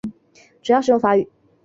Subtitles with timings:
[0.63, 1.29] 主要使用法语。